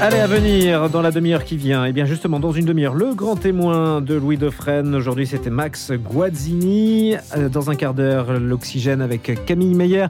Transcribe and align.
Allez, 0.00 0.20
à 0.20 0.28
venir 0.28 0.88
dans 0.90 1.02
la 1.02 1.10
demi-heure 1.10 1.42
qui 1.42 1.56
vient. 1.56 1.84
Et 1.84 1.88
eh 1.88 1.92
bien 1.92 2.04
justement, 2.04 2.38
dans 2.38 2.52
une 2.52 2.64
demi-heure, 2.64 2.94
le 2.94 3.14
grand 3.14 3.34
témoin 3.34 4.00
de 4.00 4.14
Louis 4.14 4.36
Dauphren. 4.36 4.94
Aujourd'hui, 4.94 5.26
c'était 5.26 5.50
Max 5.50 5.90
Guazzini. 5.90 7.16
Euh, 7.36 7.48
dans 7.48 7.68
un 7.68 7.74
quart 7.74 7.94
d'heure, 7.94 8.38
l'Oxygène 8.38 9.00
avec 9.00 9.44
Camille 9.44 9.74
Meyer 9.74 10.06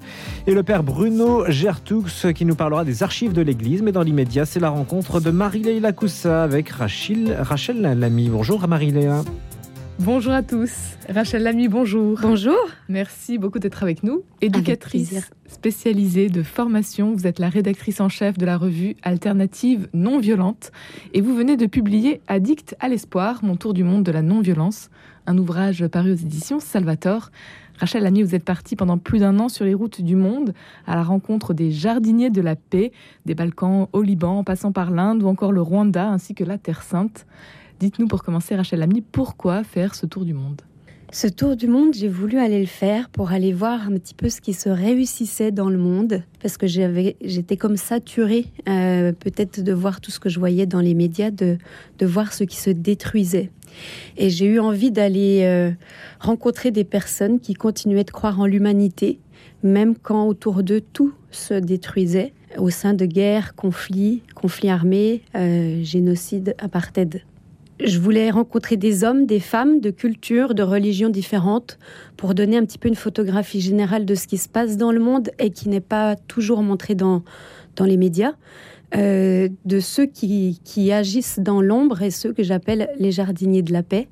et 0.46 0.52
le 0.52 0.62
père 0.62 0.82
Bruno 0.82 1.44
Gertoux 1.48 2.04
qui 2.34 2.44
nous 2.44 2.54
parlera 2.54 2.84
des 2.84 3.02
archives 3.02 3.32
de 3.32 3.40
l'Église. 3.40 3.80
Mais 3.80 3.92
dans 3.92 4.02
l'immédiat, 4.02 4.44
c'est 4.44 4.60
la 4.60 4.68
rencontre 4.68 5.20
de 5.20 5.30
Marie-Leila 5.30 5.92
Coussa 5.92 6.42
avec 6.42 6.68
Rachel, 6.68 7.34
Rachel 7.40 7.80
Lamy. 7.80 8.28
Bonjour 8.28 8.68
Marie-Leila. 8.68 9.22
Bonjour 10.00 10.32
à 10.32 10.44
tous. 10.44 10.96
Rachel 11.08 11.42
Lamy, 11.42 11.66
bonjour. 11.66 12.20
Bonjour. 12.22 12.56
Merci 12.88 13.36
beaucoup 13.36 13.58
d'être 13.58 13.82
avec 13.82 14.04
nous. 14.04 14.22
Éducatrice 14.40 15.32
spécialisée 15.48 16.28
de 16.28 16.44
formation, 16.44 17.14
vous 17.14 17.26
êtes 17.26 17.40
la 17.40 17.48
rédactrice 17.48 18.00
en 18.00 18.08
chef 18.08 18.38
de 18.38 18.46
la 18.46 18.56
revue 18.56 18.94
Alternative 19.02 19.88
non 19.94 20.20
violente 20.20 20.70
et 21.14 21.20
vous 21.20 21.34
venez 21.34 21.56
de 21.56 21.66
publier 21.66 22.20
Addict 22.28 22.76
à 22.78 22.88
l'espoir, 22.88 23.40
mon 23.42 23.56
tour 23.56 23.74
du 23.74 23.82
monde 23.82 24.04
de 24.04 24.12
la 24.12 24.22
non-violence, 24.22 24.88
un 25.26 25.36
ouvrage 25.36 25.84
paru 25.88 26.12
aux 26.12 26.16
éditions 26.16 26.60
Salvator. 26.60 27.30
Rachel 27.78 28.04
Lamy, 28.04 28.22
vous 28.22 28.36
êtes 28.36 28.44
partie 28.44 28.76
pendant 28.76 28.98
plus 28.98 29.18
d'un 29.18 29.40
an 29.40 29.48
sur 29.48 29.64
les 29.64 29.74
routes 29.74 30.00
du 30.00 30.14
monde 30.14 30.54
à 30.86 30.94
la 30.94 31.02
rencontre 31.02 31.54
des 31.54 31.72
jardiniers 31.72 32.30
de 32.30 32.40
la 32.40 32.54
paix, 32.54 32.92
des 33.26 33.34
Balkans 33.34 33.88
au 33.92 34.02
Liban, 34.02 34.38
en 34.38 34.44
passant 34.44 34.70
par 34.70 34.92
l'Inde 34.92 35.24
ou 35.24 35.26
encore 35.26 35.50
le 35.50 35.60
Rwanda 35.60 36.08
ainsi 36.08 36.36
que 36.36 36.44
la 36.44 36.56
Terre 36.56 36.82
Sainte. 36.82 37.26
Dites-nous 37.80 38.08
pour 38.08 38.24
commencer, 38.24 38.56
Rachel 38.56 38.80
Lamy, 38.80 39.02
pourquoi 39.02 39.62
faire 39.62 39.94
ce 39.94 40.04
tour 40.04 40.24
du 40.24 40.34
monde? 40.34 40.62
Ce 41.12 41.28
tour 41.28 41.56
du 41.56 41.68
monde, 41.68 41.94
j'ai 41.94 42.08
voulu 42.08 42.38
aller 42.38 42.58
le 42.58 42.66
faire 42.66 43.08
pour 43.08 43.30
aller 43.30 43.52
voir 43.52 43.86
un 43.86 43.92
petit 43.92 44.14
peu 44.14 44.28
ce 44.28 44.40
qui 44.40 44.52
se 44.52 44.68
réussissait 44.68 45.52
dans 45.52 45.70
le 45.70 45.78
monde, 45.78 46.24
parce 46.42 46.56
que 46.56 46.66
j'étais 46.66 47.56
comme 47.56 47.76
saturée 47.76 48.46
euh, 48.68 49.12
peut-être 49.12 49.62
de 49.62 49.72
voir 49.72 50.00
tout 50.00 50.10
ce 50.10 50.18
que 50.18 50.28
je 50.28 50.40
voyais 50.40 50.66
dans 50.66 50.80
les 50.80 50.94
médias, 50.94 51.30
de, 51.30 51.56
voir 52.02 52.32
ce 52.32 52.42
qui 52.42 52.56
se 52.56 52.70
détruisait. 52.70 53.50
Et 54.16 54.28
j'ai 54.28 54.46
eu 54.46 54.58
envie 54.58 54.90
d'aller 54.90 55.42
euh, 55.44 55.70
rencontrer 56.18 56.72
des 56.72 56.84
personnes 56.84 57.38
qui 57.38 57.54
continuaient 57.54 58.04
de 58.04 58.10
croire 58.10 58.40
en 58.40 58.46
l'humanité, 58.46 59.20
même 59.62 59.94
quand 59.96 60.26
autour 60.26 60.64
d'eux 60.64 60.80
tout 60.80 61.14
se 61.30 61.54
détruisait, 61.54 62.34
au 62.58 62.70
sein 62.70 62.92
de 62.92 63.06
guerres, 63.06 63.54
conflits, 63.54 64.24
conflits 64.34 64.68
armés, 64.68 65.22
euh, 65.36 65.82
génocide, 65.84 66.56
apartheid. 66.58 67.22
Je 67.84 67.98
voulais 68.00 68.30
rencontrer 68.30 68.76
des 68.76 69.04
hommes, 69.04 69.24
des 69.24 69.38
femmes 69.38 69.80
de 69.80 69.90
cultures, 69.90 70.54
de 70.54 70.64
religions 70.64 71.10
différentes 71.10 71.78
pour 72.16 72.34
donner 72.34 72.56
un 72.56 72.64
petit 72.64 72.78
peu 72.78 72.88
une 72.88 72.96
photographie 72.96 73.60
générale 73.60 74.04
de 74.04 74.16
ce 74.16 74.26
qui 74.26 74.36
se 74.36 74.48
passe 74.48 74.76
dans 74.76 74.90
le 74.90 74.98
monde 74.98 75.30
et 75.38 75.50
qui 75.50 75.68
n'est 75.68 75.80
pas 75.80 76.16
toujours 76.16 76.62
montré 76.62 76.96
dans, 76.96 77.22
dans 77.76 77.84
les 77.84 77.96
médias. 77.96 78.32
Euh, 78.96 79.48
de 79.64 79.80
ceux 79.80 80.06
qui, 80.06 80.60
qui 80.64 80.90
agissent 80.92 81.38
dans 81.38 81.60
l'ombre 81.60 82.02
et 82.02 82.10
ceux 82.10 82.32
que 82.32 82.42
j'appelle 82.42 82.88
les 82.98 83.12
jardiniers 83.12 83.62
de 83.62 83.72
la 83.72 83.82
paix 83.82 84.08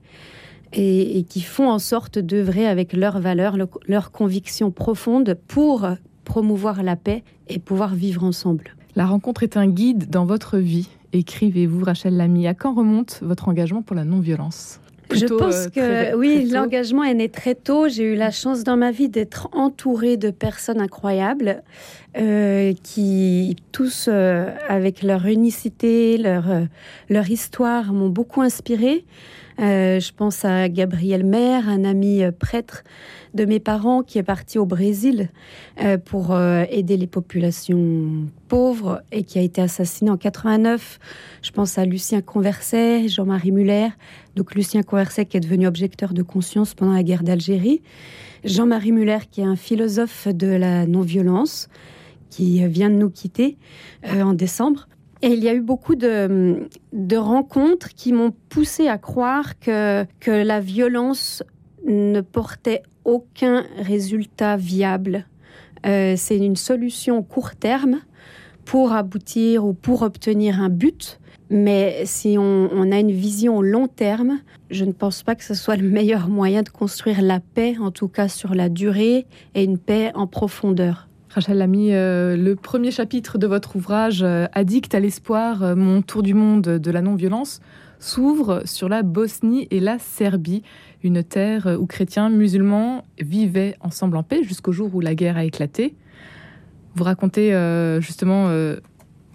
et, 0.72 1.25
qui 1.28 1.41
font 1.41 1.69
en 1.69 1.78
sorte 1.78 2.19
d'œuvrer 2.19 2.67
avec 2.67 2.92
leurs 2.92 3.19
valeurs, 3.19 3.56
leurs 3.89 4.11
convictions 4.12 4.70
profondes 4.70 5.37
pour 5.48 5.89
promouvoir 6.25 6.83
la 6.83 6.97
paix 6.97 7.25
et 7.48 7.59
pouvoir 7.59 7.94
vivre 7.94 8.22
ensemble. 8.22 8.77
La 8.97 9.06
rencontre 9.06 9.42
est 9.42 9.56
un 9.56 9.67
guide 9.67 10.11
dans 10.11 10.25
votre 10.25 10.59
vie 10.59 10.89
écrivez-vous, 11.12 11.84
Rachel 11.84 12.16
Lamy 12.16 12.46
À 12.46 12.54
quand 12.54 12.74
remonte 12.74 13.20
votre 13.22 13.48
engagement 13.48 13.82
pour 13.82 13.96
la 13.96 14.04
non-violence? 14.04 14.80
Je 15.12 15.26
pense 15.26 15.68
euh, 15.76 16.10
que 16.10 16.16
oui, 16.16 16.48
l'engagement 16.50 17.04
est 17.04 17.14
né 17.14 17.28
très 17.28 17.54
tôt. 17.54 17.88
J'ai 17.88 18.14
eu 18.14 18.16
la 18.16 18.30
chance 18.30 18.64
dans 18.64 18.76
ma 18.76 18.90
vie 18.90 19.08
d'être 19.08 19.48
entourée 19.52 20.16
de 20.16 20.30
personnes 20.30 20.80
incroyables 20.80 21.62
euh, 22.18 22.72
qui 22.82 23.56
tous, 23.72 24.08
euh, 24.08 24.50
avec 24.68 25.02
leur 25.02 25.26
unicité, 25.26 26.18
leur, 26.18 26.44
leur 27.08 27.30
histoire, 27.30 27.92
m'ont 27.92 28.08
beaucoup 28.08 28.42
inspirée. 28.42 29.04
Je 29.58 30.12
pense 30.12 30.44
à 30.44 30.68
Gabriel 30.68 31.24
Maire, 31.24 31.68
un 31.68 31.84
ami 31.84 32.22
prêtre 32.38 32.84
de 33.36 33.44
mes 33.44 33.60
parents 33.60 34.03
qui 34.03 34.19
est 34.19 34.25
parti 34.25 34.58
au 34.58 34.66
Brésil 34.66 35.28
euh, 35.81 35.98
pour 35.98 36.32
euh, 36.32 36.64
aider 36.70 36.97
les 36.97 37.06
populations 37.06 38.26
pauvres 38.48 39.03
et 39.12 39.22
qui 39.22 39.38
a 39.38 39.42
été 39.42 39.60
assassiné 39.60 40.10
en 40.10 40.16
89. 40.16 40.98
Je 41.42 41.50
pense 41.53 41.78
à 41.78 41.84
Lucien 41.84 42.22
Converset, 42.22 43.08
Jean-Marie 43.08 43.53
Muller. 43.53 43.88
Donc 44.34 44.54
Lucien 44.54 44.82
Converset 44.82 45.26
qui 45.26 45.36
est 45.36 45.41
devenu 45.41 45.66
objecteur 45.66 46.14
de 46.14 46.22
conscience 46.22 46.75
pendant 46.75 46.94
la 46.94 47.02
guerre 47.02 47.22
d'Algérie. 47.22 47.82
Jean-Marie 48.44 48.92
Muller 48.92 49.19
qui 49.31 49.42
est 49.42 49.44
un 49.44 49.56
philosophe 49.56 50.26
de 50.28 50.48
la 50.48 50.86
non-violence 50.86 51.69
qui 52.31 52.66
vient 52.66 52.91
de 52.91 52.97
nous 52.97 53.10
quitter 53.10 53.56
euh, 54.06 54.22
en 54.22 54.32
décembre. 54.32 54.88
Et 55.22 55.28
il 55.28 55.43
y 55.43 55.49
a 55.49 55.54
eu 55.54 55.62
beaucoup 55.62 55.94
de, 55.94 56.69
rencontres 57.16 57.88
qui 57.91 58.12
m'ont 58.12 58.32
poussé 58.49 58.88
à 58.88 58.99
croire 58.99 59.59
que, 59.59 60.04
que 60.21 60.31
la 60.31 60.60
violence 60.60 61.43
ne 61.87 62.21
portait 62.21 62.82
aucun 63.04 63.65
résultat 63.78 64.56
viable. 64.56 65.26
Euh, 65.87 66.15
c'est 66.16 66.37
une 66.37 66.56
solution 66.56 67.22
court 67.22 67.55
terme 67.55 68.00
pour 68.65 68.93
aboutir 68.93 69.65
ou 69.65 69.72
pour 69.72 70.03
obtenir 70.03 70.60
un 70.60 70.69
but. 70.69 71.21
Mais 71.49 72.03
si 72.05 72.37
on, 72.38 72.91
a 72.91 72.99
une 72.99 73.12
vision 73.12 73.62
long 73.62 73.87
terme, 73.87 74.41
je 74.69 74.84
ne 74.84 74.91
pense 74.91 75.22
pas 75.22 75.37
que 75.37 75.44
ce 75.44 75.55
soit 75.55 75.76
le 75.76 75.88
meilleur 75.88 76.28
moyen 76.28 76.62
de 76.62 76.69
construire 76.69 77.22
la 77.22 77.41
paix, 77.41 77.76
en 77.81 77.93
tout 77.93 78.09
cas 78.09 78.28
sur 78.28 78.55
la 78.55 78.69
durée, 78.69 79.26
et 79.55 79.62
une 79.62 79.78
paix 79.78 80.10
en 80.15 80.26
profondeur. 80.26 81.06
Rachel 81.28 81.59
Lamy, 81.59 81.92
euh, 81.92 82.37
le 82.37 82.56
premier 82.56 82.91
chapitre 82.91 83.38
de 83.38 83.47
votre 83.47 83.76
ouvrage, 83.76 84.22
euh, 84.22 84.47
Addict 84.53 84.94
à 84.94 85.00
l'espoir, 85.00 85.76
mon 85.76 86.03
tour 86.03 86.22
du 86.22 86.34
monde 86.34 86.62
de 86.62 86.91
la 86.91 87.03
non-violence, 87.03 87.60
s'ouvre 87.98 88.62
sur 88.64 88.88
la 88.88 89.03
Bosnie 89.03 89.69
et 89.70 89.81
la 89.81 89.98
Serbie, 89.98 90.62
une 91.03 91.22
terre 91.22 91.76
où 91.81 91.87
chrétiens, 91.87 92.31
musulmans 92.31 93.04
vivaient 93.19 93.76
ensemble 93.81 94.16
en 94.16 94.22
paix 94.22 94.42
jusqu'au 94.42 94.72
jour 94.72 94.94
où 94.94 95.00
la 95.00 95.14
guerre 95.14 95.37
a 95.37 95.44
éclaté. 95.44 95.94
Vous 96.97 97.04
racontez 97.04 97.54
euh, 97.54 98.00
justement 98.00 98.47
euh, 98.48 98.76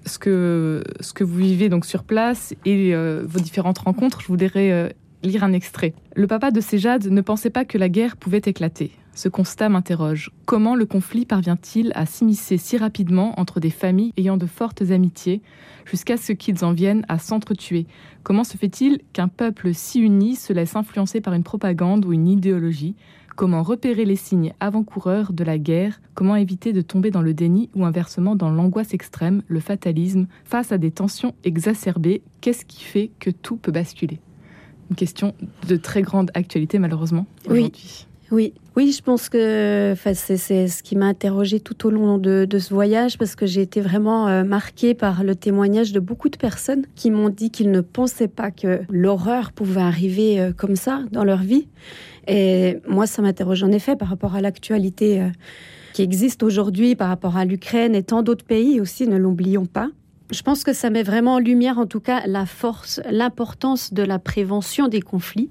ce, 0.07 0.17
que, 0.17 0.83
ce 0.99 1.13
que 1.13 1.23
vous 1.23 1.37
vivez 1.37 1.69
donc 1.69 1.85
sur 1.85 2.03
place 2.03 2.55
et 2.65 2.95
euh, 2.95 3.23
vos 3.23 3.39
différentes 3.39 3.77
rencontres. 3.77 4.19
Je 4.19 4.27
voudrais 4.27 4.95
lire 5.23 5.43
un 5.43 5.53
extrait. 5.53 5.93
Le 6.15 6.27
papa 6.27 6.51
de 6.51 6.61
Séjade 6.61 7.07
ne 7.07 7.21
pensait 7.21 7.49
pas 7.49 7.65
que 7.65 7.77
la 7.77 7.89
guerre 7.89 8.17
pouvait 8.17 8.41
éclater. 8.45 8.91
Ce 9.13 9.27
constat 9.27 9.67
m'interroge. 9.67 10.31
Comment 10.45 10.73
le 10.73 10.85
conflit 10.85 11.25
parvient-il 11.25 11.91
à 11.95 12.05
s'immiscer 12.05 12.57
si 12.57 12.77
rapidement 12.77 13.37
entre 13.39 13.59
des 13.59 13.69
familles 13.69 14.13
ayant 14.15 14.37
de 14.37 14.45
fortes 14.45 14.83
amitiés, 14.89 15.41
jusqu'à 15.85 16.15
ce 16.15 16.31
qu'ils 16.31 16.63
en 16.63 16.71
viennent 16.71 17.05
à 17.09 17.19
s'entretuer? 17.19 17.87
Comment 18.23 18.45
se 18.45 18.57
fait-il 18.57 18.99
qu'un 19.11 19.27
peuple 19.27 19.73
si 19.73 19.99
uni 19.99 20.35
se 20.35 20.53
laisse 20.53 20.75
influencer 20.75 21.19
par 21.19 21.33
une 21.33 21.43
propagande 21.43 22.05
ou 22.05 22.13
une 22.13 22.29
idéologie? 22.29 22.95
Comment 23.35 23.63
repérer 23.63 24.05
les 24.05 24.15
signes 24.15 24.53
avant-coureurs 24.59 25.33
de 25.33 25.43
la 25.43 25.57
guerre? 25.57 25.99
Comment 26.13 26.35
éviter 26.35 26.73
de 26.73 26.81
tomber 26.81 27.11
dans 27.11 27.21
le 27.21 27.33
déni 27.33 27.69
ou 27.75 27.85
inversement 27.85 28.35
dans 28.35 28.49
l'angoisse 28.49 28.93
extrême, 28.93 29.41
le 29.47 29.59
fatalisme? 29.59 30.27
Face 30.45 30.71
à 30.71 30.77
des 30.77 30.91
tensions 30.91 31.33
exacerbées, 31.43 32.21
qu'est-ce 32.39 32.65
qui 32.65 32.83
fait 32.83 33.11
que 33.19 33.29
tout 33.29 33.57
peut 33.57 33.71
basculer? 33.71 34.19
Une 34.91 34.97
question 34.97 35.33
de 35.69 35.77
très 35.77 36.01
grande 36.01 36.31
actualité 36.33 36.77
malheureusement 36.77 37.25
aujourd'hui. 37.47 38.05
Oui, 38.29 38.53
oui, 38.77 38.93
je 38.93 39.01
pense 39.01 39.29
que 39.29 39.93
c'est 40.13 40.67
ce 40.67 40.83
qui 40.83 40.97
m'a 40.97 41.05
interrogée 41.07 41.61
tout 41.61 41.85
au 41.85 41.89
long 41.89 42.17
de, 42.17 42.47
ce 42.59 42.73
voyage 42.73 43.17
parce 43.17 43.35
que 43.35 43.45
j'ai 43.45 43.61
été 43.61 43.79
vraiment 43.81 44.27
euh, 44.27 44.43
marquée 44.43 44.93
par 44.93 45.23
le 45.23 45.33
témoignage 45.35 45.93
de 45.93 45.99
beaucoup 45.99 46.27
de 46.27 46.37
personnes 46.37 46.85
qui 46.95 47.09
m'ont 47.09 47.29
dit 47.29 47.51
qu'ils 47.51 47.71
ne 47.71 47.81
pensaient 47.81 48.29
pas 48.29 48.51
que 48.51 48.81
l'horreur 48.89 49.53
pouvait 49.53 49.81
arriver 49.81 50.39
euh, 50.39 50.51
comme 50.53 50.77
ça 50.77 51.03
dans 51.13 51.23
leur 51.23 51.39
vie. 51.39 51.67
Et 52.27 52.79
moi, 52.85 53.07
ça 53.07 53.21
m'interroge 53.21 53.63
en 53.63 53.71
effet 53.71 53.95
par 53.95 54.09
rapport 54.09 54.35
à 54.35 54.41
l'actualité 54.41 55.21
euh, 55.21 55.29
qui 55.93 56.01
existe 56.01 56.43
aujourd'hui, 56.43 56.95
par 56.95 57.09
rapport 57.09 57.35
à 57.35 57.43
l'Ukraine 57.43 57.95
et 57.95 58.03
tant 58.03 58.23
d'autres 58.23 58.45
pays 58.45 58.81
aussi, 58.81 59.07
ne 59.07 59.17
l'oublions 59.17 59.65
pas 59.65 59.89
je 60.31 60.41
pense 60.43 60.63
que 60.63 60.73
ça 60.73 60.89
met 60.89 61.03
vraiment 61.03 61.35
en 61.35 61.39
lumière, 61.39 61.77
en 61.77 61.85
tout 61.85 61.99
cas, 61.99 62.25
la 62.25 62.45
force, 62.45 63.01
l'importance 63.09 63.93
de 63.93 64.03
la 64.03 64.17
prévention 64.17 64.87
des 64.87 65.01
conflits. 65.01 65.49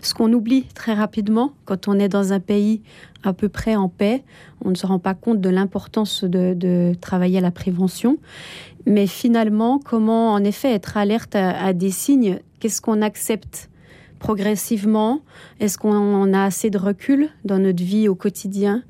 Ce 0.00 0.14
qu'on 0.14 0.32
oublie 0.32 0.64
très 0.74 0.94
rapidement 0.94 1.52
quand 1.64 1.88
on 1.88 1.98
est 1.98 2.08
dans 2.08 2.32
un 2.32 2.40
pays 2.40 2.82
à 3.22 3.32
peu 3.32 3.48
près 3.48 3.76
en 3.76 3.88
paix, 3.88 4.24
on 4.64 4.70
ne 4.70 4.74
se 4.74 4.86
rend 4.86 4.98
pas 4.98 5.14
compte 5.14 5.40
de 5.40 5.48
l'importance 5.48 6.24
de, 6.24 6.94
travailler 7.00 7.38
à 7.38 7.42
la 7.42 7.50
prévention. 7.50 8.18
Mais 8.86 9.06
finalement, 9.06 9.78
comment 9.78 10.32
en 10.32 10.42
effet 10.42 10.72
être 10.72 10.96
alerte 10.96 11.36
à 11.36 11.72
des 11.72 11.90
signes? 11.90 12.40
Qu'est-ce 12.58 12.80
qu'on 12.80 13.02
accepte 13.02 13.70
progressivement? 14.18 15.20
Est-ce 15.60 15.78
qu'on 15.78 16.32
a 16.32 16.42
assez 16.42 16.70
de 16.70 16.78
recul 16.78 17.28
dans 17.44 17.58
notre 17.58 17.82
vie 17.82 18.08
au 18.08 18.14
quotidien? 18.14 18.82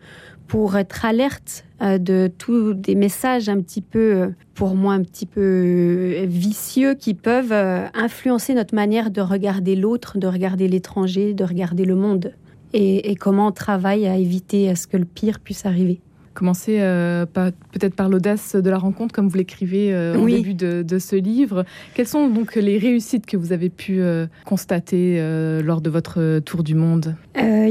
Pour 0.53 0.77
être 0.77 1.07
alerte 1.07 1.65
euh, 1.81 1.97
de 1.97 2.31
tous 2.37 2.75
des 2.75 2.95
messages 2.95 3.49
un 3.49 3.63
petit 3.63 3.81
peu, 3.81 3.99
euh, 3.99 4.29
pour 4.53 4.75
moi, 4.75 4.93
un 4.93 5.03
petit 5.03 5.25
peu 5.25 5.41
euh, 5.41 6.27
vicieux 6.29 6.93
qui 6.93 7.15
peuvent 7.15 7.55
influencer 7.95 8.53
notre 8.53 8.75
manière 8.75 9.11
de 9.11 9.23
regarder 9.23 9.77
l'autre, 9.77 10.19
de 10.19 10.27
regarder 10.27 10.69
l'étranger, 10.69 11.33
de 11.33 11.43
regarder 11.45 11.87
le 11.87 11.95
monde. 11.95 12.35
Et, 12.75 13.15
comment 13.17 13.47
on 13.47 13.53
travaille 13.53 14.07
à 14.07 14.19
éviter 14.19 14.69
à 14.69 14.77
ce 14.77 14.87
que 14.87 14.99
le 14.99 15.07
pire 15.07 15.41
puisse 15.41 15.65
arriver. 15.65 16.03
Commencer 16.35 16.79
euh, 16.81 17.27
peut-être 17.27 17.95
par 17.95 18.09
l'audace 18.09 18.57
de 18.57 18.71
la 18.71 18.79
rencontre, 18.79 19.15
comme 19.15 19.29
vous 19.29 19.37
l'écrivez 19.37 19.93
euh, 19.93 20.17
au 20.17 20.27
début 20.27 20.55
de, 20.55 20.99
ce 20.99 21.17
livre. 21.17 21.65
Quelles 21.95 22.07
sont 22.07 22.29
donc 22.29 22.55
les 22.55 22.79
réussites 22.79 23.27
que 23.27 23.37
vous 23.37 23.53
avez 23.53 23.69
pu 23.69 24.01
euh, 24.01 24.27
constater 24.47 25.21
lors 25.63 25.83
de 25.83 25.91
votre 25.91 26.39
tour 26.41 26.63
du 26.63 26.75
monde? 26.75 27.17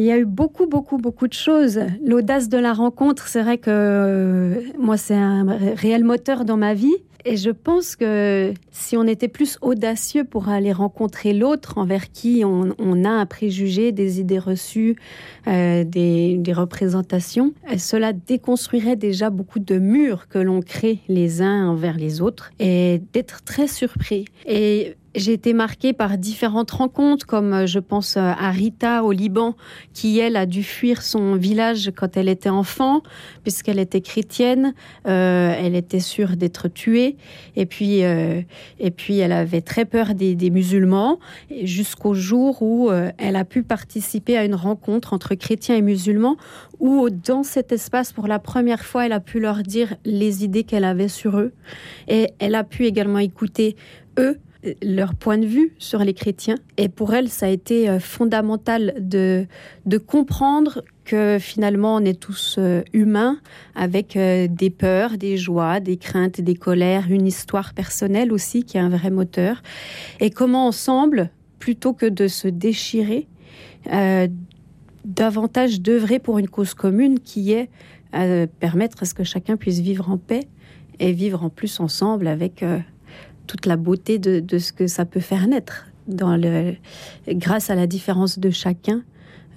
Il 0.02 0.06
y 0.06 0.12
a 0.12 0.18
eu 0.18 0.26
beaucoup, 0.26 0.66
beaucoup, 0.66 0.98
beaucoup 0.98 1.28
de 1.28 1.34
choses. 1.34 1.80
L'audace 2.04 2.50
de 2.50 2.58
la 2.58 2.74
rencontre, 2.74 3.28
c'est 3.28 3.44
vrai 3.44 3.60
que 3.60 4.60
moi, 4.80 4.98
c'est 4.98 5.14
un 5.14 5.46
réel 5.76 6.04
moteur 6.04 6.44
dans 6.44 6.58
ma 6.58 6.74
vie. 6.74 6.96
Et 7.24 7.38
je 7.38 7.52
pense 7.52 7.96
que 7.96 8.52
si 8.72 8.98
on 8.98 9.04
était 9.04 9.28
plus 9.28 9.60
audacieux 9.62 10.24
pour 10.24 10.50
aller 10.50 10.72
rencontrer 10.72 11.34
l'autre 11.34 11.78
envers 11.78 12.12
qui 12.12 12.42
on, 12.44 13.06
a 13.06 13.10
un 13.10 13.28
préjugé, 13.28 13.92
des 13.92 14.20
idées 14.20 14.40
reçues, 14.40 14.96
euh, 15.46 15.84
des, 15.84 16.38
des, 16.40 16.54
représentations, 16.54 17.54
euh, 17.72 17.78
cela 17.78 18.12
déconstruirait 18.12 18.96
déjà 18.96 19.30
beaucoup 19.30 19.60
de 19.60 19.78
murs 19.78 20.28
que 20.30 20.40
l'on 20.40 20.62
crée 20.62 20.98
les 21.10 21.44
uns 21.44 21.70
envers 21.70 21.98
les 21.98 22.22
autres 22.22 22.50
et 22.58 23.04
d'être 23.14 23.44
très 23.44 23.68
surpris. 23.68 24.26
Et 24.48 24.96
j'ai 25.16 25.34
été 25.34 25.54
marquée 25.54 25.94
par 25.94 26.18
différentes 26.18 26.72
rencontres, 26.72 27.26
comme 27.26 27.54
euh, 27.54 27.66
je 27.66 27.80
pense 27.80 28.16
euh, 28.16 28.22
à 28.22 28.52
Rita 28.52 29.04
au 29.04 29.12
Liban, 29.12 29.56
qui 29.94 30.20
elle 30.20 30.38
a 30.38 30.46
dû 30.46 30.64
fuir 30.64 31.02
son 31.02 31.36
village 31.36 31.92
quand 31.96 32.16
elle 32.16 32.30
était 32.30 32.50
enfant, 32.50 33.02
puisqu'elle 33.44 33.80
était 33.80 34.02
chrétienne. 34.02 34.74
Euh, 35.08 35.54
elle 35.58 35.76
était 35.76 36.00
sûre 36.00 36.38
d'être 36.38 36.68
tuée, 36.70 37.18
et 37.56 37.66
puis 37.66 38.00
et 38.00 38.92
puis 38.96 39.18
elle 39.18 39.32
avait 39.32 39.62
très 39.62 39.86
peur 39.86 40.14
des, 40.16 40.36
des 40.36 40.50
musulmans, 40.50 41.20
jusqu'au 41.64 42.14
jour 42.14 42.62
où 42.62 42.90
elle 43.18 43.36
a 43.36 43.46
pu 43.46 43.64
participer 43.64 44.38
à 44.38 44.46
une 44.46 44.56
rencontre 44.56 45.14
entre 45.14 45.36
chrétiens 45.36 45.76
et 45.76 45.82
musulmans, 45.82 46.38
où 46.80 47.10
dans 47.10 47.44
cet 47.44 47.72
espace, 47.72 48.14
pour 48.14 48.28
la 48.28 48.40
première 48.40 48.86
fois, 48.86 49.06
elle 49.06 49.14
a 49.14 49.20
pu 49.20 49.40
leur 49.40 49.64
dire 49.64 49.96
les 50.06 50.44
idées 50.44 50.64
qu'elle 50.64 50.86
avait 50.86 51.08
sur 51.08 51.38
eux, 51.38 51.54
et 52.08 52.30
elle 52.40 52.56
a 52.56 52.64
pu 52.64 52.86
également 52.86 53.20
écouter 53.20 53.76
eux 54.18 54.40
leur 54.82 55.16
point 55.16 55.38
de 55.38 55.46
vue 55.46 55.74
sur 55.80 56.00
les 56.00 56.14
chrétiens. 56.14 56.58
Et 56.78 56.90
pour 56.90 57.14
elle, 57.14 57.30
ça 57.30 57.48
a 57.48 57.50
été 57.50 57.90
euh, 57.90 58.00
fondamental 58.00 58.94
de, 59.00 59.48
de 59.86 59.98
comprendre 59.98 60.84
que 61.04 61.38
finalement, 61.40 61.96
on 61.96 62.06
est 62.06 62.20
tous 62.20 62.58
euh, 62.58 62.84
humains 62.94 63.40
avec 63.76 64.16
euh, 64.16 64.48
des 64.48 64.70
peurs, 64.70 65.18
des 65.18 65.38
joies, 65.38 65.80
des 65.80 65.98
craintes, 65.98 66.42
des 66.42 66.56
colères, 66.56 67.06
une 67.10 67.26
histoire 67.26 67.74
personnelle 67.74 68.32
aussi 68.32 68.64
qui 68.64 68.78
est 68.78 68.82
un 68.82 68.90
vrai 68.90 69.10
moteur. 69.10 69.64
Et 70.20 70.30
comment 70.30 70.68
ensemble, 70.68 71.32
plutôt 71.60 71.94
que 71.94 72.06
de 72.06 72.28
se 72.28 72.48
déchirer, 72.48 73.28
davantage 75.06 75.82
d'œuvrer 75.82 76.20
pour 76.20 76.38
une 76.38 76.48
cause 76.48 76.76
commune 76.76 77.20
qui 77.20 77.52
est 77.52 77.70
permettre 78.60 79.02
à 79.02 79.06
ce 79.06 79.14
que 79.14 79.24
chacun 79.24 79.58
puisse 79.58 79.80
vivre 79.80 80.10
en 80.10 80.18
paix 80.18 80.48
et 81.00 81.12
vivre 81.14 81.44
en 81.44 81.50
plus 81.50 81.80
ensemble 81.80 82.28
avec 82.28 82.64
toute 83.52 83.66
la 83.66 83.76
beauté 83.76 84.18
de, 84.18 84.58
ce 84.58 84.72
que 84.72 84.88
ça 84.88 85.04
peut 85.04 85.20
faire 85.20 85.46
naître. 85.46 85.88
Dans 86.08 86.38
le, 86.38 86.76
grâce 87.28 87.70
à 87.70 87.76
la 87.76 87.86
différence 87.86 88.40
de 88.40 88.50
chacun, 88.50 89.04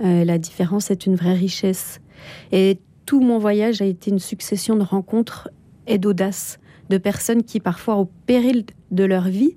euh, 0.00 0.24
la 0.24 0.36
différence 0.38 0.90
est 0.90 1.06
une 1.06 1.14
vraie 1.14 1.34
richesse. 1.34 2.00
Et 2.50 2.80
tout 3.06 3.20
mon 3.20 3.38
voyage 3.38 3.80
a 3.82 3.84
été 3.84 4.10
une 4.10 4.18
succession 4.18 4.74
de 4.74 4.82
rencontres 4.82 5.48
et 5.86 5.98
d'audace, 5.98 6.58
de 6.90 6.98
personnes 6.98 7.44
qui, 7.44 7.60
parfois, 7.60 7.94
au 7.94 8.10
péril 8.26 8.64
de 8.90 9.04
leur 9.04 9.28
vie, 9.28 9.54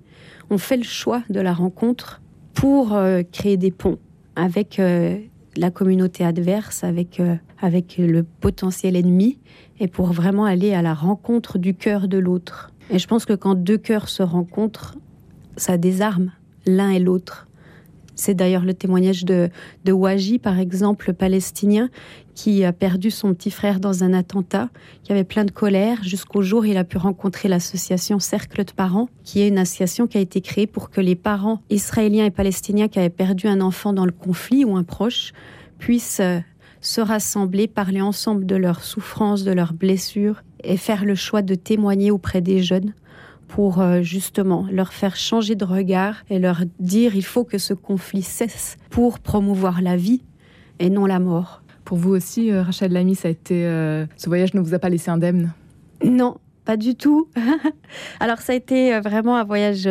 ont 0.52 0.60
fait 0.60 0.78
le 0.78 0.84
choix 0.84 1.24
de 1.32 1.40
la 1.40 1.54
rencontre 1.54 2.22
pour 2.54 2.94
euh, 2.94 3.24
créer 3.32 3.58
des 3.58 3.72
ponts 3.72 3.98
avec 4.36 4.78
euh, 4.78 5.18
la 5.56 5.72
communauté 5.72 6.24
adverse, 6.24 6.84
avec, 6.84 7.20
avec 7.60 7.98
le 7.98 8.22
potentiel 8.22 8.96
ennemi, 8.96 9.40
et 9.80 9.88
pour 9.88 10.12
vraiment 10.12 10.46
aller 10.46 10.76
à 10.76 10.84
la 10.84 10.94
rencontre 10.94 11.58
du 11.58 11.74
cœur 11.74 12.08
de 12.08 12.20
l'autre. 12.20 12.72
Et 12.90 13.00
je 13.00 13.08
pense 13.08 13.26
que 13.26 13.34
quand 13.34 13.56
deux 13.56 13.78
cœurs 13.78 14.10
se 14.10 14.24
rencontrent, 14.24 14.98
ça 15.58 15.78
désarme 15.78 16.32
l'un 16.66 16.90
et 16.90 17.00
l'autre. 17.00 17.48
C'est 18.16 18.34
d'ailleurs 18.34 18.66
le 18.66 18.74
témoignage 18.74 19.26
de, 19.26 19.50
Waji, 19.88 20.40
par 20.40 20.58
exemple, 20.58 21.14
palestinien, 21.14 21.90
qui 22.34 22.66
a 22.66 22.74
perdu 22.74 23.12
son 23.12 23.34
petit 23.34 23.52
frère 23.52 23.80
dans 23.80 24.04
un 24.04 24.12
attentat, 24.14 24.70
qui 25.04 25.12
avait 25.12 25.24
plein 25.24 25.46
de 25.46 25.52
colère, 25.52 26.04
jusqu'au 26.04 26.42
jour 26.42 26.62
où 26.62 26.66
il 26.66 26.78
a 26.78 26.84
pu 26.84 26.98
rencontrer 26.98 27.48
l'association 27.48 28.18
Cercle 28.20 28.64
de 28.66 28.72
parents, 28.72 29.10
qui 29.24 29.42
est 29.42 29.48
une 29.48 29.60
association 29.60 30.08
qui 30.08 30.18
a 30.18 30.22
été 30.22 30.42
créée 30.42 30.68
pour 30.68 30.90
que 30.90 31.00
les 31.00 31.16
parents 31.16 31.62
israéliens 31.70 32.26
et 32.26 32.32
palestiniens 32.32 32.88
qui 32.88 32.98
avaient 32.98 33.10
perdu 33.10 33.48
un 33.48 33.62
enfant 33.62 33.94
dans 33.94 34.06
le 34.06 34.12
conflit 34.12 34.66
ou 34.66 34.76
un 34.76 34.84
proche 34.84 35.32
puissent 35.78 36.20
euh, 36.20 36.40
se 36.82 37.02
rassembler, 37.02 37.68
parler 37.68 38.02
ensemble 38.02 38.48
de 38.48 38.56
leurs 38.56 38.84
souffrances, 38.84 39.44
de 39.44 39.52
leurs 39.52 39.74
blessures 39.74 40.42
et 40.64 40.78
faire 40.78 41.06
le 41.06 41.16
choix 41.16 41.42
de 41.42 41.56
témoigner 41.56 42.12
auprès 42.12 42.42
des 42.42 42.62
jeunes 42.62 42.94
pour 43.48 43.80
euh, 43.80 44.02
justement 44.02 44.68
leur 44.72 44.94
faire 44.94 45.16
changer 45.16 45.56
de 45.56 45.66
regard 45.66 46.24
et 46.30 46.40
leur 46.40 46.62
dire 46.80 47.16
il 47.16 47.26
faut 47.26 47.44
que 47.44 47.58
ce 47.58 47.74
conflit 47.74 48.22
cesse 48.22 48.78
pour 48.90 49.20
promouvoir 49.20 49.82
la 49.82 49.96
vie 49.96 50.22
et 50.80 50.90
non 50.90 51.06
la 51.06 51.20
mort. 51.20 51.62
Pour 51.86 51.98
vous 51.98 52.12
aussi, 52.12 52.52
euh, 52.52 52.64
Rachel 52.64 52.92
Lamy, 52.92 53.16
ça 53.16 53.30
a 53.30 53.32
été, 53.32 53.66
euh, 53.66 54.06
ce 54.18 54.28
voyage 54.28 54.54
ne 54.54 54.60
vous 54.60 54.74
a 54.74 54.80
pas 54.80 54.90
laissé 54.90 55.10
indemne? 55.10 55.54
Non, 56.04 56.38
pas 56.66 56.76
du 56.76 56.96
tout. 56.96 57.30
Alors 58.20 58.40
ça 58.40 58.52
a 58.52 58.56
été 58.56 59.00
vraiment 59.00 59.38
un 59.38 59.46
voyage, 59.46 59.88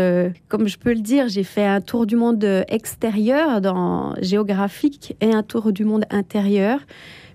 comme 0.49 0.69
je 0.69 0.77
peux 0.77 0.93
le 0.93 1.01
dire, 1.01 1.29
j'ai 1.29 1.43
fait 1.43 1.65
un 1.65 1.81
tour 1.81 2.07
du 2.07 2.17
monde 2.17 2.45
extérieur, 2.69 3.63
dans, 3.63 4.15
géographique, 4.21 5.17
et 5.23 5.33
un 5.33 5.43
tour 5.43 5.73
du 5.73 5.85
monde 5.85 6.05
intérieur 6.11 6.81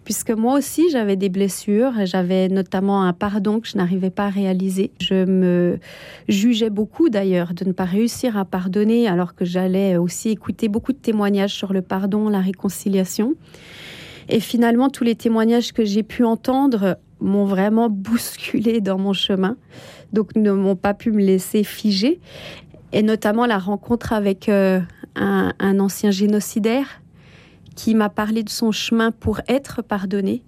puisque 0.04 0.32
moi 0.32 0.58
aussi 0.58 0.90
j'avais 0.90 1.16
des 1.16 1.30
blessures, 1.30 1.94
j'avais 2.06 2.48
notamment 2.48 3.04
un 3.04 3.14
pardon 3.14 3.60
que 3.60 3.68
je 3.68 3.78
n'arrivais 3.78 4.10
pas 4.10 4.26
à 4.26 4.30
réaliser. 4.30 4.92
Je 5.00 5.26
me 5.26 5.80
jugeais 6.28 6.70
beaucoup 6.70 7.10
d'ailleurs 7.10 7.54
de 7.54 7.66
ne 7.66 7.72
pas 7.72 7.86
réussir 7.86 8.38
à 8.38 8.46
pardonner 8.46 9.08
alors 9.08 9.36
que 9.36 9.46
j'allais 9.46 9.98
aussi 9.98 10.30
écouter 10.30 10.68
beaucoup 10.68 10.94
de 10.94 10.98
témoignages 10.98 11.54
sur 11.54 11.74
le 11.74 11.82
pardon, 11.82 12.30
la 12.30 12.40
réconciliation. 12.40 13.36
Et 14.30 14.40
finalement, 14.40 14.90
tous 14.90 15.04
les 15.04 15.16
témoignages 15.16 15.74
que 15.74 15.84
j'ai 15.84 16.04
pu 16.04 16.24
entendre 16.24 16.98
m'ont 17.20 17.46
vraiment 17.46 17.90
bousculé 17.92 18.82
dans 18.82 18.98
mon 18.98 19.14
chemin, 19.14 19.58
donc 20.14 20.36
ne 20.36 20.52
m'ont 20.52 20.76
pas 20.76 20.94
pu 20.94 21.12
me 21.12 21.22
laisser 21.22 21.64
figer. 21.64 22.20
Et 22.94 23.04
notamment 23.04 23.46
la 23.46 23.58
rencontre 23.58 24.12
avec 24.12 24.50
euh, 24.50 24.82
un, 25.16 25.54
un 25.60 25.80
ancien 25.80 26.12
génocidaire 26.12 27.01
qui 27.76 27.96
m'a 27.96 28.10
parlé 28.10 28.44
de 28.44 28.50
son 28.50 28.72
chemin 28.72 29.12
pour 29.12 29.42
être 29.48 29.82
pardonné 29.82 30.44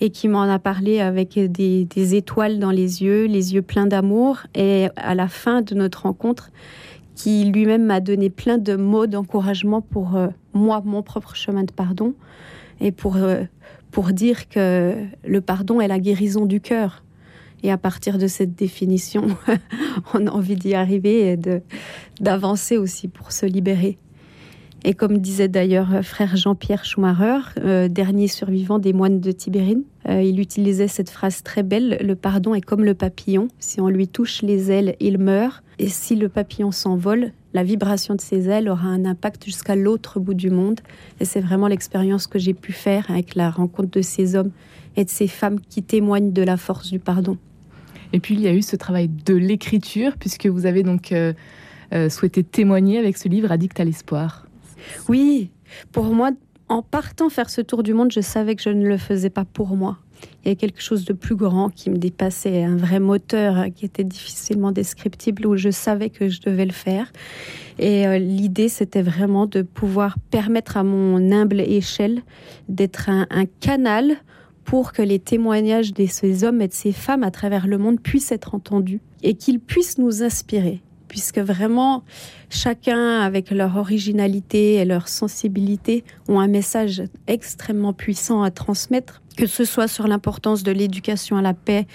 et 0.00 0.10
qui 0.10 0.28
m'en 0.28 0.42
a 0.42 0.58
parlé 0.58 1.00
avec 1.00 1.38
des, 1.38 2.14
étoiles 2.14 2.58
dans 2.58 2.70
les 2.70 3.02
yeux, 3.02 3.24
les 3.24 3.54
yeux 3.54 3.62
pleins 3.62 3.86
d'amour. 3.86 4.40
Et 4.54 4.88
à 4.96 5.14
la 5.14 5.28
fin 5.28 5.62
de 5.62 5.74
notre 5.74 6.02
rencontre, 6.02 6.50
qui 7.14 7.44
lui-même 7.44 7.84
m'a 7.84 8.00
donné 8.00 8.28
plein 8.28 8.58
de 8.58 8.76
mots 8.76 9.06
d'encouragement 9.06 9.80
pour 9.80 10.16
euh, 10.16 10.28
moi, 10.52 10.82
mon 10.84 11.02
propre 11.02 11.34
chemin 11.34 11.64
de 11.64 11.72
pardon, 11.72 12.14
et 12.80 12.92
pour, 12.92 13.16
euh, 13.16 13.44
pour 13.90 14.12
dire 14.12 14.50
que 14.50 14.94
le 15.26 15.40
pardon 15.40 15.80
est 15.80 15.88
la 15.88 15.98
guérison 15.98 16.44
du 16.44 16.60
cœur. 16.60 17.02
Et 17.62 17.72
à 17.72 17.78
partir 17.78 18.18
de 18.18 18.26
cette 18.26 18.54
définition, 18.54 19.28
on 20.14 20.26
a 20.26 20.30
envie 20.30 20.56
d'y 20.56 20.74
arriver 20.74 21.32
et 21.32 21.38
d'avancer 22.20 22.76
aussi 22.76 23.08
pour 23.08 23.32
se 23.32 23.46
libérer. 23.46 23.98
Et 24.84 24.94
comme 24.94 25.18
disait 25.18 25.48
d'ailleurs 25.48 25.94
euh, 25.94 26.02
frère 26.02 26.36
Jean-Pierre 26.36 26.84
Schumacher, 26.84 27.40
euh, 27.58 27.88
dernier 27.88 28.28
survivant 28.28 28.78
des 28.78 28.92
moines 28.92 29.20
de 29.20 29.32
Tibérine, 29.32 29.82
euh, 30.08 30.22
il 30.22 30.38
utilisait 30.38 30.88
cette 30.88 31.10
phrase 31.10 31.42
très 31.42 31.62
belle 31.62 31.98
Le 32.00 32.14
pardon 32.14 32.54
est 32.54 32.60
comme 32.60 32.84
le 32.84 32.94
papillon. 32.94 33.48
Si 33.58 33.80
on 33.80 33.88
lui 33.88 34.06
touche 34.06 34.42
les 34.42 34.70
ailes, 34.70 34.96
il 35.00 35.18
meurt. 35.18 35.62
Et 35.78 35.88
si 35.88 36.14
le 36.14 36.28
papillon 36.28 36.70
s'envole, 36.70 37.32
la 37.52 37.64
vibration 37.64 38.14
de 38.14 38.20
ses 38.20 38.48
ailes 38.48 38.68
aura 38.68 38.88
un 38.88 39.04
impact 39.04 39.44
jusqu'à 39.44 39.76
l'autre 39.76 40.20
bout 40.20 40.34
du 40.34 40.50
monde. 40.50 40.80
Et 41.20 41.24
c'est 41.24 41.40
vraiment 41.40 41.68
l'expérience 41.68 42.26
que 42.26 42.38
j'ai 42.38 42.54
pu 42.54 42.72
faire 42.72 43.10
avec 43.10 43.34
la 43.34 43.50
rencontre 43.50 43.90
de 43.90 44.02
ces 44.02 44.36
hommes 44.36 44.52
et 44.96 45.04
de 45.04 45.10
ces 45.10 45.26
femmes 45.26 45.58
qui 45.60 45.82
témoignent 45.82 46.32
de 46.32 46.42
la 46.42 46.56
force 46.56 46.90
du 46.90 46.98
pardon. 46.98 47.38
Et 48.12 48.20
puis 48.20 48.34
il 48.34 48.40
y 48.40 48.46
a 48.46 48.54
eu 48.54 48.62
ce 48.62 48.76
travail 48.76 49.08
de 49.08 49.34
l'écriture, 49.34 50.16
puisque 50.18 50.46
vous 50.46 50.64
avez 50.64 50.82
donc 50.84 51.12
souhaité 52.08 52.44
témoigner 52.44 52.98
avec 52.98 53.16
ce 53.16 53.28
livre 53.28 53.50
Addict 53.50 53.78
à 53.80 53.84
l'espoir. 53.84 54.45
Oui, 55.08 55.50
pour 55.92 56.04
moi, 56.06 56.30
en 56.68 56.82
partant 56.82 57.28
faire 57.28 57.50
ce 57.50 57.60
tour 57.60 57.82
du 57.82 57.94
monde, 57.94 58.10
je 58.12 58.20
savais 58.20 58.56
que 58.56 58.62
je 58.62 58.70
ne 58.70 58.86
le 58.86 58.96
faisais 58.96 59.30
pas 59.30 59.44
pour 59.44 59.76
moi. 59.76 59.98
Il 60.44 60.48
y 60.48 60.52
a 60.52 60.54
quelque 60.54 60.80
chose 60.80 61.04
de 61.04 61.12
plus 61.12 61.36
grand 61.36 61.68
qui 61.68 61.90
me 61.90 61.96
dépassait, 61.96 62.62
un 62.64 62.76
vrai 62.76 63.00
moteur 63.00 63.66
qui 63.74 63.84
était 63.84 64.04
difficilement 64.04 64.72
descriptible, 64.72 65.46
où 65.46 65.56
je 65.56 65.70
savais 65.70 66.10
que 66.10 66.28
je 66.28 66.40
devais 66.40 66.64
le 66.64 66.72
faire. 66.72 67.12
Et 67.78 68.06
euh, 68.06 68.18
l'idée, 68.18 68.68
c'était 68.68 69.02
vraiment 69.02 69.46
de 69.46 69.62
pouvoir 69.62 70.16
permettre 70.30 70.76
à 70.76 70.82
mon 70.82 71.30
humble 71.30 71.60
échelle 71.60 72.22
d'être 72.68 73.10
un, 73.10 73.26
canal 73.60 74.16
pour 74.64 74.92
que 74.92 75.02
les 75.02 75.18
témoignages 75.18 75.92
de 75.92 76.06
ces 76.06 76.42
hommes 76.44 76.60
et 76.60 76.68
de 76.68 76.72
ces 76.72 76.92
femmes 76.92 77.22
à 77.22 77.30
travers 77.30 77.66
le 77.66 77.78
monde 77.78 78.00
puissent 78.00 78.32
être 78.32 78.54
entendus 78.54 79.00
et 79.22 79.34
qu'ils 79.34 79.60
puissent 79.60 79.98
nous 79.98 80.22
inspirer 80.22 80.82
puisque 81.08 81.38
vraiment 81.38 82.02
chacun 82.50 83.20
avec 83.20 83.50
leur 83.50 83.76
originalité 83.76 84.74
et 84.74 84.84
leur 84.84 85.08
sensibilité 85.08 86.04
ont 86.28 86.40
un 86.40 86.48
message 86.48 87.02
extrêmement 87.26 87.92
puissant 87.92 88.42
à 88.42 88.50
transmettre, 88.50 89.22
que 89.36 89.46
ce 89.46 89.64
soit 89.64 89.88
sur 89.88 90.06
l'importance 90.08 90.62
de 90.62 90.72
l'éducation 90.72 91.36
à 91.36 91.42
la 91.42 91.54
paix, 91.54 91.86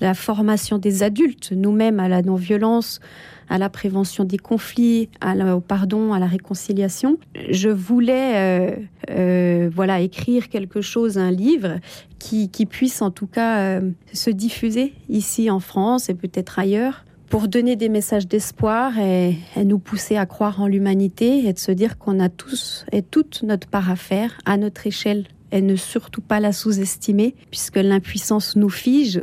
la 0.00 0.14
formation 0.14 0.78
des 0.78 1.02
adultes, 1.02 1.52
nous-mêmes 1.52 2.00
à 2.00 2.08
la 2.08 2.22
non-violence, 2.22 3.00
à 3.48 3.58
la 3.58 3.68
prévention 3.68 4.24
des 4.24 4.38
conflits, 4.38 5.08
au 5.22 5.60
pardon, 5.60 6.12
à 6.12 6.18
la 6.18 6.26
réconciliation. 6.26 7.18
Je 7.50 7.68
voulais 7.68 8.36
euh, 8.36 8.76
euh, 9.10 9.70
voilà 9.74 10.00
écrire 10.00 10.48
quelque 10.48 10.80
chose, 10.80 11.18
un 11.18 11.32
livre 11.32 11.78
qui, 12.18 12.48
puisse 12.66 13.02
en 13.02 13.10
tout 13.10 13.26
cas 13.26 13.58
euh, 13.58 13.90
se 14.12 14.30
diffuser 14.30 14.94
ici 15.08 15.50
en 15.50 15.60
France 15.60 16.08
et 16.08 16.14
peut-être 16.14 16.58
ailleurs 16.58 17.04
pour 17.30 17.46
donner 17.46 17.76
des 17.76 17.88
messages 17.88 18.26
d'espoir 18.26 18.98
et, 18.98 19.36
nous 19.64 19.78
pousser 19.78 20.16
à 20.16 20.26
croire 20.26 20.60
en 20.60 20.66
l'humanité 20.66 21.46
et 21.46 21.52
de 21.52 21.58
se 21.58 21.70
dire 21.70 21.96
qu'on 21.96 22.18
a 22.18 22.28
tous 22.28 22.84
et 22.92 23.02
toute 23.02 23.44
notre 23.44 23.68
part 23.68 23.90
à 23.90 23.96
faire 23.96 24.36
à 24.44 24.56
notre 24.56 24.86
échelle 24.86 25.26
et 25.52 25.62
ne 25.62 25.76
surtout 25.76 26.20
pas 26.20 26.40
la 26.40 26.52
sous-estimer 26.52 27.34
puisque 27.50 27.76
l'impuissance 27.76 28.56
nous 28.56 28.68
fige 28.68 29.22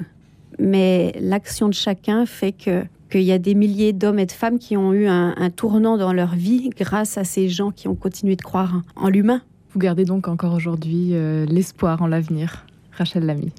mais 0.57 1.13
l'action 1.19 1.67
de 1.67 1.73
chacun 1.73 2.25
fait 2.25 2.53
que 2.53 2.83
qu'il 3.09 3.21
y 3.21 3.31
a 3.31 3.39
des 3.39 3.55
milliers 3.55 3.93
d'hommes 3.93 4.19
et 4.19 4.25
de 4.25 4.31
femmes 4.31 4.59
qui 4.59 4.75
ont 4.75 4.93
eu 4.93 5.07
un, 5.07 5.49
tournant 5.49 5.97
dans 5.97 6.11
leur 6.11 6.35
vie 6.35 6.69
grâce 6.77 7.17
à 7.17 7.23
ces 7.23 7.47
gens 7.47 7.71
qui 7.71 7.87
ont 7.87 7.95
continué 7.95 8.35
de 8.35 8.41
croire 8.41 8.81
en 8.97 9.07
l'humain. 9.07 9.41
Vous 9.71 9.79
gardez 9.79 10.03
donc 10.03 10.27
encore 10.27 10.53
aujourd'hui 10.53 11.11
euh, 11.13 11.45
l'espoir 11.45 12.01
en 12.01 12.07
l'avenir, 12.07 12.65
Rachel 12.91 13.25
Lamy. 13.25 13.53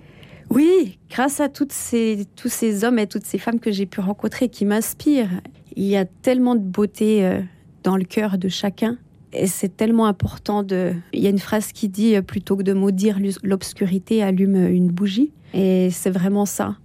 Oui, 0.51 0.99
grâce 1.11 1.41
à 1.41 1.49
ces, 1.71 2.27
tous 2.37 2.49
ces 2.49 2.85
hommes 2.85 2.99
et 2.99 3.07
toutes 3.07 3.27
ces 3.27 3.39
femmes 3.39 3.61
que 3.61 3.71
j'ai 3.71 3.87
pu 3.87 4.01
rencontrer 4.01 4.49
qui 4.49 4.65
m'inspirent. 4.65 5.41
Il 5.77 5.85
y 5.85 5.97
a 5.97 6.05
tellement 6.05 6.55
de 6.55 6.61
beauté 6.61 7.25
euh, 7.25 7.41
dans 7.83 7.97
le 7.97 8.05
cœur 8.05 8.39
de 8.39 8.49
chacun. 8.49 8.97
Et 9.33 9.47
c'est 9.47 9.77
tellement 9.77 10.07
important 10.07 10.63
de... 10.63 10.95
Il 11.13 11.21
y 11.21 11.27
a 11.27 11.31
une 11.31 11.39
phrase 11.39 11.73
qui 11.73 11.89
dit, 11.89 12.17
euh, 12.17 12.23
plutôt 12.23 12.57
que 12.57 12.63
de 12.63 12.73
maudire 12.73 13.19
l'obscurité, 13.43 14.23
allume 14.23 14.57
une 14.57 14.89
bougie. 14.89 15.33
Et 15.53 15.91
c'est 15.91 16.11
vraiment 16.11 16.47
ça 16.47 16.77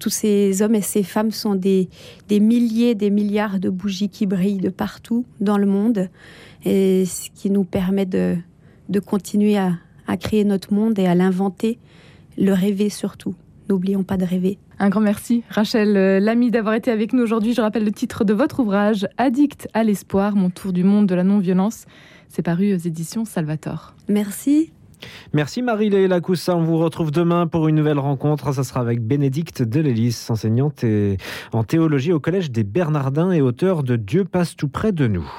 tous 0.00 0.10
ces 0.10 0.62
hommes 0.62 0.74
et 0.74 0.80
ces 0.80 1.04
femmes 1.04 1.30
sont 1.30 1.54
des, 1.54 1.88
des 2.26 2.40
milliers, 2.40 2.96
des 2.96 3.10
milliards 3.10 3.60
de 3.60 3.68
bougies 3.68 4.08
qui 4.08 4.26
brillent 4.26 4.58
de 4.58 4.70
partout 4.70 5.24
dans 5.40 5.58
le 5.58 5.66
monde, 5.66 6.08
et 6.64 7.04
ce 7.04 7.30
qui 7.30 7.50
nous 7.50 7.64
permet 7.64 8.06
de, 8.06 8.36
de 8.88 8.98
continuer 8.98 9.56
à, 9.56 9.74
à 10.08 10.16
créer 10.16 10.44
notre 10.44 10.72
monde 10.72 10.98
et 10.98 11.06
à 11.06 11.14
l'inventer, 11.14 11.78
le 12.38 12.52
rêver 12.52 12.88
surtout. 12.88 13.34
N'oublions 13.68 14.02
pas 14.02 14.16
de 14.16 14.24
rêver. 14.24 14.58
Un 14.80 14.88
grand 14.88 15.00
merci, 15.00 15.44
Rachel 15.48 15.96
euh, 15.96 16.20
Lamy, 16.20 16.50
d'avoir 16.50 16.74
été 16.74 16.90
avec 16.90 17.12
nous 17.12 17.22
aujourd'hui. 17.22 17.54
Je 17.54 17.60
rappelle 17.60 17.84
le 17.84 17.92
titre 17.92 18.24
de 18.24 18.32
votre 18.32 18.60
ouvrage, 18.60 19.06
Addict 19.16 19.68
à 19.74 19.84
l'espoir, 19.84 20.34
mon 20.34 20.50
tour 20.50 20.72
du 20.72 20.82
monde 20.82 21.06
de 21.06 21.14
la 21.14 21.22
non-violence. 21.22 21.84
C'est 22.28 22.42
paru 22.42 22.74
aux 22.74 22.78
éditions 22.78 23.24
Salvator. 23.24 23.94
Merci. 24.08 24.72
Merci 25.32 25.62
Marie-Léla 25.62 26.20
Coussa. 26.20 26.56
On 26.56 26.62
vous 26.62 26.78
retrouve 26.78 27.10
demain 27.10 27.46
pour 27.46 27.68
une 27.68 27.76
nouvelle 27.76 27.98
rencontre. 27.98 28.52
Ça 28.52 28.64
sera 28.64 28.80
avec 28.80 29.02
Bénédicte 29.02 29.62
Delélis, 29.62 30.26
enseignante 30.28 30.84
en 31.52 31.64
théologie 31.64 32.12
au 32.12 32.20
Collège 32.20 32.50
des 32.50 32.64
Bernardins 32.64 33.30
et 33.30 33.40
auteur 33.40 33.82
de 33.82 33.96
Dieu 33.96 34.24
passe 34.24 34.56
tout 34.56 34.68
près 34.68 34.92
de 34.92 35.06
nous. 35.06 35.30